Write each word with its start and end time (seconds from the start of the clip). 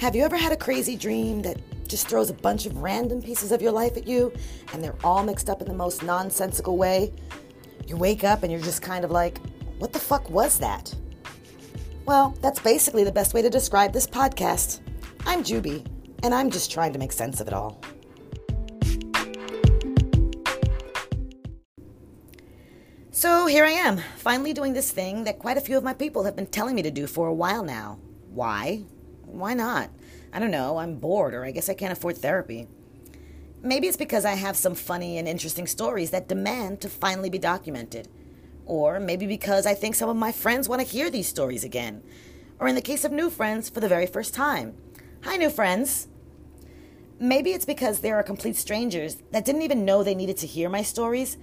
Have 0.00 0.14
you 0.14 0.24
ever 0.24 0.36
had 0.36 0.52
a 0.52 0.56
crazy 0.58 0.94
dream 0.94 1.40
that 1.40 1.56
just 1.88 2.06
throws 2.06 2.28
a 2.28 2.34
bunch 2.34 2.66
of 2.66 2.76
random 2.82 3.22
pieces 3.22 3.50
of 3.50 3.62
your 3.62 3.72
life 3.72 3.96
at 3.96 4.06
you 4.06 4.30
and 4.74 4.84
they're 4.84 4.94
all 5.02 5.24
mixed 5.24 5.48
up 5.48 5.62
in 5.62 5.68
the 5.68 5.74
most 5.74 6.02
nonsensical 6.02 6.76
way? 6.76 7.14
You 7.86 7.96
wake 7.96 8.22
up 8.22 8.42
and 8.42 8.52
you're 8.52 8.60
just 8.60 8.82
kind 8.82 9.06
of 9.06 9.10
like, 9.10 9.38
what 9.78 9.94
the 9.94 9.98
fuck 9.98 10.28
was 10.28 10.58
that? 10.58 10.94
Well, 12.04 12.36
that's 12.42 12.60
basically 12.60 13.04
the 13.04 13.10
best 13.10 13.32
way 13.32 13.40
to 13.40 13.48
describe 13.48 13.94
this 13.94 14.06
podcast. 14.06 14.80
I'm 15.24 15.42
Juby, 15.42 15.86
and 16.22 16.34
I'm 16.34 16.50
just 16.50 16.70
trying 16.70 16.92
to 16.92 16.98
make 16.98 17.12
sense 17.12 17.40
of 17.40 17.48
it 17.48 17.54
all. 17.54 17.80
So 23.12 23.46
here 23.46 23.64
I 23.64 23.70
am, 23.70 24.02
finally 24.18 24.52
doing 24.52 24.74
this 24.74 24.90
thing 24.90 25.24
that 25.24 25.38
quite 25.38 25.56
a 25.56 25.62
few 25.62 25.78
of 25.78 25.82
my 25.82 25.94
people 25.94 26.24
have 26.24 26.36
been 26.36 26.46
telling 26.46 26.74
me 26.74 26.82
to 26.82 26.90
do 26.90 27.06
for 27.06 27.28
a 27.28 27.34
while 27.34 27.64
now. 27.64 27.98
Why? 28.28 28.84
Why 29.26 29.54
not? 29.54 29.90
I 30.32 30.38
don't 30.38 30.50
know, 30.50 30.78
I'm 30.78 30.96
bored, 30.96 31.34
or 31.34 31.44
I 31.44 31.50
guess 31.50 31.68
I 31.68 31.74
can't 31.74 31.92
afford 31.92 32.18
therapy. 32.18 32.68
Maybe 33.62 33.88
it's 33.88 33.96
because 33.96 34.24
I 34.24 34.34
have 34.34 34.56
some 34.56 34.74
funny 34.74 35.18
and 35.18 35.26
interesting 35.26 35.66
stories 35.66 36.10
that 36.10 36.28
demand 36.28 36.80
to 36.80 36.88
finally 36.88 37.30
be 37.30 37.38
documented. 37.38 38.08
Or 38.64 39.00
maybe 39.00 39.26
because 39.26 39.66
I 39.66 39.74
think 39.74 39.94
some 39.94 40.08
of 40.08 40.16
my 40.16 40.32
friends 40.32 40.68
want 40.68 40.80
to 40.82 40.86
hear 40.86 41.10
these 41.10 41.28
stories 41.28 41.64
again. 41.64 42.02
Or 42.58 42.68
in 42.68 42.74
the 42.74 42.80
case 42.80 43.04
of 43.04 43.12
new 43.12 43.30
friends, 43.30 43.68
for 43.68 43.80
the 43.80 43.88
very 43.88 44.06
first 44.06 44.34
time. 44.34 44.74
Hi, 45.24 45.36
new 45.36 45.50
friends. 45.50 46.08
Maybe 47.18 47.52
it's 47.52 47.64
because 47.64 48.00
there 48.00 48.16
are 48.16 48.22
complete 48.22 48.56
strangers 48.56 49.16
that 49.32 49.44
didn't 49.44 49.62
even 49.62 49.84
know 49.84 50.02
they 50.02 50.14
needed 50.14 50.36
to 50.38 50.46
hear 50.46 50.68
my 50.68 50.82
stories, 50.82 51.36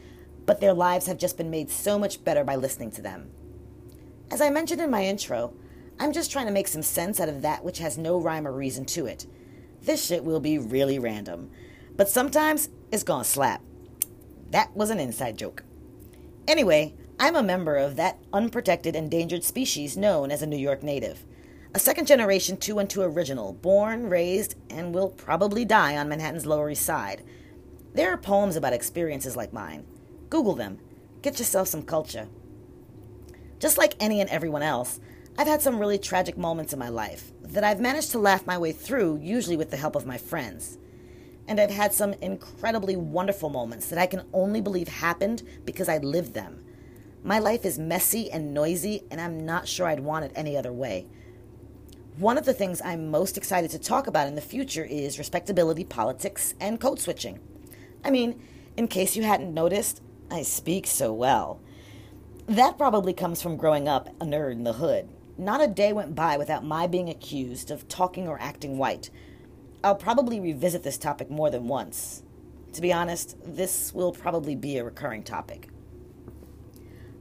but 0.46 0.62
their 0.62 0.74
lives 0.74 1.08
have 1.08 1.18
just 1.18 1.38
been 1.38 1.50
made 1.50 1.70
so 1.70 1.98
much 1.98 2.24
better 2.24 2.44
by 2.44 2.56
listening 2.56 2.92
to 2.92 3.02
them. 3.02 3.32
As 4.30 4.40
I 4.40 4.50
mentioned 4.50 4.82
in 4.82 4.92
my 4.92 5.04
intro, 5.06 5.54
I'm 6.00 6.12
just 6.12 6.32
trying 6.32 6.48
to 6.48 6.52
make 6.52 6.68
some 6.68 6.82
sense 6.82 7.20
out 7.20 7.30
of 7.30 7.42
that 7.42 7.64
which 7.64 7.80
has 7.80 7.98
no 7.98 8.20
rhyme 8.20 8.48
or 8.48 8.52
reason 8.52 8.86
to 8.86 9.06
it. 9.06 9.28
This 9.82 10.06
shit 10.06 10.24
will 10.24 10.40
be 10.40 10.58
really 10.58 11.00
random, 11.00 11.50
but 11.96 12.10
sometimes 12.10 12.70
it's 12.92 13.04
gonna 13.04 13.24
slap. 13.24 13.62
That 14.52 14.76
was 14.76 14.90
an 14.90 15.00
inside 15.00 15.38
joke. 15.38 15.64
Anyway, 16.48 16.94
I'm 17.20 17.36
a 17.36 17.44
member 17.44 17.76
of 17.78 17.96
that 17.96 18.20
unprotected 18.34 18.96
endangered 18.96 19.44
species 19.44 19.96
known 19.96 20.32
as 20.32 20.42
a 20.42 20.48
New 20.48 20.58
York 20.58 20.84
native. 20.84 21.26
A 21.76 21.80
second 21.80 22.06
generation 22.06 22.58
2 22.58 22.80
and 22.80 22.90
2 22.90 23.02
original, 23.02 23.54
born, 23.54 24.10
raised, 24.10 24.56
and 24.70 24.94
will 24.94 25.10
probably 25.10 25.66
die 25.66 25.98
on 25.98 26.10
Manhattan's 26.10 26.46
Lower 26.46 26.70
East 26.70 26.86
Side. 26.86 27.24
There 27.94 28.12
are 28.12 28.18
poems 28.18 28.56
about 28.56 28.74
experiences 28.74 29.36
like 29.36 29.54
mine. 29.54 29.86
Google 30.30 30.54
them. 30.54 30.80
Get 31.22 31.40
yourself 31.40 31.68
some 31.68 31.84
culture. 31.84 32.28
Just 33.60 33.78
like 33.78 33.96
any 34.00 34.20
and 34.20 34.30
everyone 34.30 34.62
else, 34.62 35.00
I've 35.36 35.48
had 35.48 35.64
some 35.64 35.80
really 35.80 35.98
tragic 35.98 36.38
moments 36.38 36.74
in 36.74 36.80
my 36.80 36.90
life 36.90 37.32
that 37.42 37.64
I've 37.64 37.80
managed 37.80 38.12
to 38.12 38.20
laugh 38.20 38.46
my 38.46 38.58
way 38.58 38.72
through, 38.72 39.20
usually 39.22 39.58
with 39.58 39.72
the 39.72 39.78
help 39.78 39.96
of 39.96 40.06
my 40.06 40.18
friends. 40.18 40.78
And 41.48 41.60
I've 41.60 41.72
had 41.72 41.92
some 41.92 42.14
incredibly 42.22 42.96
wonderful 42.96 43.50
moments 43.50 43.88
that 43.88 43.98
I 43.98 44.06
can 44.06 44.24
only 44.32 44.62
believe 44.62 44.88
happened 44.88 45.42
because 45.66 45.90
I 45.90 45.98
lived 45.98 46.36
them. 46.36 46.64
My 47.24 47.40
life 47.40 47.66
is 47.66 47.80
messy 47.80 48.30
and 48.30 48.54
noisy, 48.54 49.04
and 49.10 49.20
I'm 49.20 49.44
not 49.44 49.68
sure 49.68 49.88
I'd 49.88 50.02
want 50.02 50.26
it 50.26 50.32
any 50.36 50.56
other 50.56 50.72
way. 50.72 51.08
One 52.18 52.38
of 52.38 52.46
the 52.46 52.54
things 52.54 52.80
I'm 52.86 53.10
most 53.10 53.36
excited 53.36 53.72
to 53.72 53.80
talk 53.80 54.06
about 54.06 54.28
in 54.28 54.36
the 54.36 54.42
future 54.42 54.86
is 54.86 55.18
respectability 55.18 55.84
politics 55.84 56.54
and 56.60 56.80
code 56.80 57.00
switching. 57.00 57.40
I 58.06 58.12
mean, 58.12 58.40
in 58.78 58.88
case 58.88 59.16
you 59.16 59.24
hadn't 59.24 59.54
noticed, 59.54 60.00
I 60.30 60.44
speak 60.44 60.86
so 60.86 61.12
well. 61.12 61.60
That 62.46 62.78
probably 62.78 63.14
comes 63.14 63.42
from 63.42 63.58
growing 63.58 63.88
up 63.88 64.10
a 64.22 64.26
nerd 64.26 64.52
in 64.52 64.64
the 64.64 64.74
hood. 64.74 65.10
Not 65.38 65.64
a 65.64 65.68
day 65.68 65.94
went 65.94 66.16
by 66.16 66.38
without 66.38 66.64
my 66.64 66.86
being 66.86 67.10
accused 67.10 67.72
of 67.72 67.88
talking 67.88 68.28
or 68.28 68.40
acting 68.40 68.78
white. 68.78 69.10
I'll 69.84 69.96
probably 69.96 70.40
revisit 70.40 70.84
this 70.84 70.98
topic 70.98 71.30
more 71.30 71.50
than 71.50 71.68
once. 71.68 72.24
To 72.74 72.82
be 72.82 72.94
honest, 72.94 73.36
this 73.44 73.94
will 73.94 74.12
probably 74.12 74.56
be 74.56 74.78
a 74.78 74.84
recurring 74.84 75.24
topic. 75.24 75.70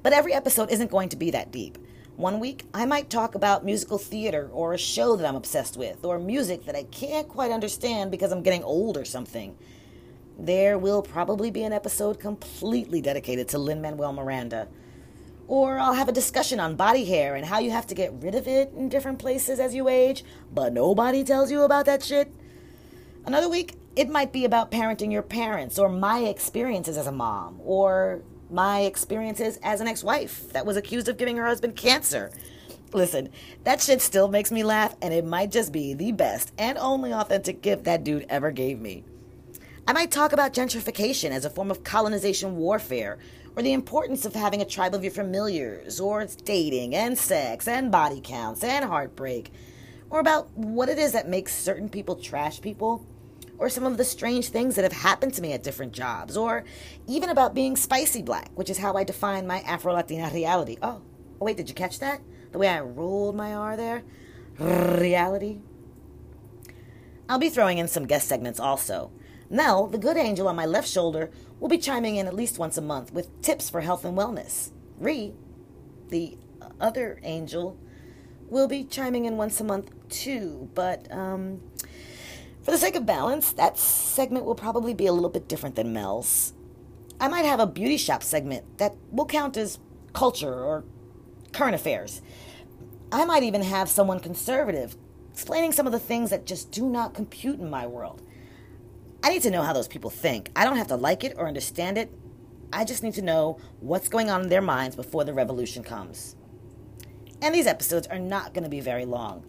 But 0.03 0.12
every 0.12 0.34
episode 0.34 0.71
isn't 0.71 0.91
going 0.91 1.09
to 1.11 1.17
be 1.17 1.31
that 1.31 1.50
deep. 1.53 1.78
One 2.17 2.41
week, 2.41 2.67
I 2.75 2.84
might 2.84 3.09
talk 3.09 3.34
about 3.34 3.65
musical 3.65 3.97
theater 3.99 4.50
or 4.53 4.75
a 4.75 4.79
show 4.79 5.17
that 5.17 5.27
I'm 5.27 5.34
obsessed 5.37 5.79
with, 5.79 6.05
or 6.05 6.19
music 6.19 6.67
that 6.67 6.77
I 6.77 6.84
can't 6.84 7.29
quite 7.29 7.50
understand 7.50 8.11
because 8.11 8.33
I'm 8.33 8.43
getting 8.43 8.62
old 8.62 8.99
or 8.99 9.05
something. 9.06 9.56
There 10.39 10.79
will 10.79 11.03
probably 11.03 11.50
be 11.50 11.62
an 11.62 11.73
episode 11.73 12.21
completely 12.21 13.00
dedicated 13.00 13.49
to 13.49 13.59
Lin 13.59 13.81
Manuel 13.81 14.12
Miranda 14.12 14.69
or 15.49 15.79
I'll 15.79 15.95
have 15.95 16.09
a 16.09 16.13
discussion 16.13 16.61
on 16.61 16.77
body 16.77 17.05
hair 17.05 17.35
and 17.35 17.45
how 17.45 17.59
you 17.59 17.71
have 17.71 17.87
to 17.89 17.95
get 17.95 18.13
rid 18.15 18.35
of 18.35 18.47
it 18.47 18.73
in 18.77 18.89
different 18.89 19.19
places 19.19 19.61
as 19.61 19.75
you 19.75 19.89
age, 19.89 20.25
but 20.53 20.73
nobody 20.73 21.25
tells 21.25 21.51
you 21.51 21.63
about 21.63 21.87
that 21.87 22.03
shit. 22.03 22.33
Another 23.25 23.49
week, 23.49 23.75
it 23.95 24.09
might 24.09 24.33
be 24.33 24.45
about 24.45 24.71
parenting 24.71 25.13
your 25.13 25.23
parents, 25.23 25.79
or 25.79 25.89
my 25.89 26.21
experiences 26.21 26.97
as 26.97 27.07
a 27.07 27.13
mom, 27.13 27.61
or 27.63 28.23
my 28.51 28.81
experiences 28.81 29.59
as 29.63 29.81
an 29.81 29.89
ex 29.89 30.03
wife 30.03 30.53
that 30.53 30.67
was 30.67 30.77
accused 30.77 31.09
of 31.09 31.19
giving 31.19 31.37
her 31.37 31.47
husband 31.47 31.77
cancer. 31.77 32.31
Listen, 32.93 33.29
that 33.65 33.81
shit 33.81 34.03
still 34.03 34.29
makes 34.29 34.51
me 34.51 34.65
laugh, 34.65 34.97
and 35.03 35.15
it 35.15 35.25
might 35.25 35.51
just 35.51 35.73
be 35.73 35.95
the 35.95 36.13
best 36.13 36.53
and 36.59 36.77
only 36.79 37.13
authentic 37.13 37.63
gift 37.63 37.85
that 37.85 38.05
dude 38.05 38.27
ever 38.29 38.51
gave 38.51 38.81
me. 38.81 39.05
I 39.87 39.93
might 39.93 40.11
talk 40.11 40.33
about 40.33 40.55
gentrification 40.55 41.31
as 41.31 41.45
a 41.45 41.51
form 41.51 41.71
of 41.71 41.85
colonization 41.85 42.57
warfare, 42.57 43.19
or 43.57 43.63
the 43.63 43.73
importance 43.73 44.25
of 44.25 44.35
having 44.35 44.63
a 44.63 44.67
tribe 44.67 44.95
of 44.95 45.03
your 45.03 45.13
familiars, 45.13 46.01
or 46.01 46.27
dating 46.45 46.95
and 46.95 47.19
sex 47.19 47.69
and 47.69 47.93
body 47.93 48.21
counts 48.23 48.65
and 48.65 48.85
heartbreak, 48.85 49.53
or 50.11 50.21
about 50.21 50.51
what 50.57 50.89
it 50.89 50.99
is 50.99 51.13
that 51.13 51.29
makes 51.29 51.55
certain 51.55 51.89
people 51.89 52.17
trash 52.17 52.61
people, 52.61 53.07
or 53.59 53.69
some 53.69 53.85
of 53.85 53.97
the 53.97 54.05
strange 54.05 54.49
things 54.49 54.75
that 54.75 54.83
have 54.83 54.93
happened 54.93 55.35
to 55.35 55.43
me 55.43 55.53
at 55.53 55.62
different 55.62 55.93
jobs, 55.93 56.37
or 56.37 56.65
even 57.07 57.29
about 57.29 57.55
being 57.55 57.77
spicy 57.77 58.23
black, 58.23 58.51
which 58.55 58.71
is 58.71 58.79
how 58.79 58.95
I 58.95 59.05
define 59.05 59.47
my 59.47 59.61
Afro 59.61 59.93
Latina 59.93 60.31
reality. 60.33 60.79
Oh, 60.83 61.03
oh, 61.41 61.45
wait, 61.45 61.57
did 61.57 61.69
you 61.69 61.75
catch 61.75 61.99
that? 62.01 62.21
The 62.51 62.59
way 62.59 62.69
I 62.69 62.81
rolled 62.81 63.37
my 63.37 63.55
R 63.55 63.77
there? 63.77 64.03
Reality? 64.59 65.61
I'll 67.29 67.39
be 67.39 67.49
throwing 67.49 67.79
in 67.79 67.89
some 67.89 68.07
guest 68.07 68.29
segments 68.29 68.61
also. 68.61 69.12
Nell, 69.49 69.87
the 69.87 69.99
good 69.99 70.17
angel 70.17 70.49
on 70.49 70.57
my 70.57 70.67
left 70.67 70.89
shoulder, 70.89 71.31
will 71.62 71.69
be 71.69 71.78
chiming 71.78 72.17
in 72.17 72.27
at 72.27 72.34
least 72.34 72.59
once 72.59 72.77
a 72.77 72.81
month 72.81 73.12
with 73.12 73.41
tips 73.41 73.71
for 73.71 73.83
health 73.83 74.05
and 74.05 74.19
wellness. 74.19 74.73
Ree, 74.99 75.33
the 76.09 76.37
other 76.81 77.21
angel, 77.23 77.78
will 78.49 78.67
be 78.67 78.83
chiming 78.83 79.27
in 79.27 79.37
once 79.37 79.61
a 79.61 79.65
month 79.65 79.93
too, 80.09 80.69
but 80.75 81.06
um, 81.12 81.61
for 82.65 82.73
the 82.73 82.78
sake 82.78 82.97
of 82.97 83.06
balance, 83.06 83.53
that 83.53 83.78
segment 83.78 84.45
will 84.45 84.56
probably 84.56 84.93
be 84.93 85.06
a 85.06 85.12
little 85.12 85.31
bit 85.31 85.49
different 85.49 85.77
than 85.77 85.93
Mel's. 85.93 86.53
I 87.21 87.28
might 87.28 87.45
have 87.45 87.61
a 87.61 87.67
beauty 87.69 87.97
shop 87.97 88.25
segment 88.25 88.79
that 88.79 88.97
will 89.12 89.27
count 89.27 89.56
as 89.56 89.79
culture 90.12 90.53
or 90.53 90.83
current 91.53 91.77
affairs. 91.77 92.23
I 93.12 93.25
might 93.25 93.44
even 93.44 93.62
have 93.62 93.89
someone 93.89 94.19
conservative 94.19 94.97
explaining 95.33 95.71
some 95.71 95.87
of 95.87 95.93
the 95.93 96.00
things 96.00 96.31
that 96.31 96.44
just 96.44 96.73
do 96.73 96.89
not 96.89 97.15
compute 97.15 97.61
in 97.61 97.71
my 97.71 97.87
world. 97.87 98.21
I 99.22 99.28
need 99.28 99.43
to 99.43 99.50
know 99.50 99.62
how 99.62 99.72
those 99.72 99.88
people 99.88 100.10
think. 100.10 100.50
I 100.56 100.65
don't 100.65 100.77
have 100.77 100.88
to 100.88 100.97
like 100.97 101.22
it 101.22 101.34
or 101.37 101.47
understand 101.47 101.97
it. 101.97 102.12
I 102.72 102.84
just 102.84 103.03
need 103.03 103.15
to 103.15 103.22
know 103.22 103.59
what's 103.81 104.09
going 104.09 104.31
on 104.31 104.43
in 104.43 104.49
their 104.49 104.62
minds 104.62 104.97
before 104.97 105.25
the 105.25 105.33
revolution 105.33 105.84
comes. 105.84 106.34
And 107.41 107.55
these 107.55 107.66
episodes 107.66 108.06
are 108.09 108.19
not 108.19 108.55
going 108.55 108.65
to 108.65 108.71
be 108.71 108.81
very 108.81 109.05
long 109.05 109.44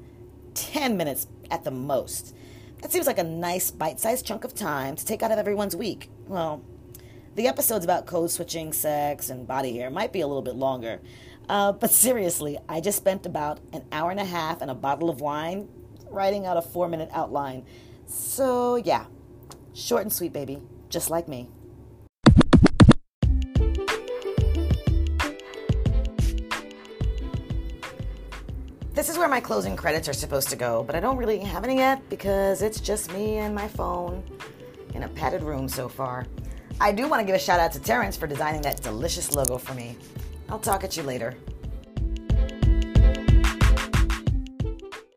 10 0.53 0.97
minutes 0.97 1.28
at 1.50 1.63
the 1.63 1.72
most. 1.72 2.35
That 2.81 2.91
seems 2.91 3.07
like 3.07 3.17
a 3.17 3.23
nice 3.23 3.72
bite 3.72 4.00
sized 4.00 4.25
chunk 4.25 4.44
of 4.44 4.53
time 4.53 4.95
to 4.95 5.06
take 5.06 5.23
out 5.23 5.31
of 5.31 5.39
everyone's 5.39 5.75
week. 5.75 6.09
Well, 6.28 6.63
the 7.35 7.47
episodes 7.47 7.83
about 7.83 8.06
code 8.06 8.29
switching, 8.29 8.73
sex, 8.73 9.29
and 9.29 9.47
body 9.47 9.78
hair 9.78 9.89
might 9.89 10.13
be 10.13 10.22
a 10.22 10.28
little 10.28 10.41
bit 10.44 10.56
longer. 10.56 11.01
Uh, 11.50 11.72
but 11.72 11.89
seriously, 11.89 12.59
I 12.69 12.80
just 12.81 12.98
spent 12.98 13.25
about 13.25 13.59
an 13.71 13.86
hour 13.92 14.12
and 14.12 14.19
a 14.19 14.25
half 14.25 14.62
and 14.62 14.69
a 14.69 14.75
bottle 14.75 15.09
of 15.09 15.21
wine 15.21 15.68
writing 16.09 16.45
out 16.45 16.57
a 16.57 16.62
four 16.62 16.88
minute 16.88 17.09
outline. 17.12 17.65
So, 18.06 18.75
yeah, 18.75 19.06
Short 19.74 20.04
and 20.04 20.14
sweet, 20.14 20.31
baby, 20.34 20.62
just 20.90 21.10
like 21.10 21.28
me. 21.28 21.50
This 28.94 29.10
is 29.10 29.18
where 29.18 29.28
my 29.28 29.40
closing 29.40 29.75
credits 29.75 30.08
are 30.08 30.14
supposed 30.14 30.50
to 30.50 30.56
go, 30.56 30.84
but 30.84 30.96
I 30.96 31.00
don't 31.00 31.18
really 31.18 31.40
have 31.40 31.64
any 31.64 31.78
yet 31.78 32.08
because 32.10 32.62
it's 32.62 32.80
just 32.80 33.12
me 33.12 33.38
and 33.38 33.56
my 33.56 33.68
phone 33.68 34.24
in 34.94 35.02
a 35.02 35.10
padded 35.10 35.42
room 35.42 35.68
so 35.68 35.90
far. 35.90 36.28
I 36.80 36.92
do 36.92 37.08
want 37.08 37.20
to 37.22 37.25
give 37.25 37.36
a 37.36 37.40
shout 37.40 37.60
out 37.60 37.72
to 37.72 37.80
Terrence 37.80 38.16
for 38.16 38.28
designing 38.28 38.62
that 38.62 38.84
delicious 38.84 39.36
logo 39.36 39.58
for 39.58 39.74
me. 39.74 39.98
I'll 40.50 40.60
talk 40.60 40.84
at 40.84 40.96
you 40.96 41.02
later. 41.02 41.36